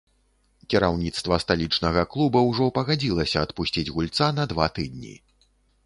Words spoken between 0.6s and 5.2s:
Кіраўніцтва сталічнага клуба ўжо пагадзілася адпусціць гульца на два тыдні.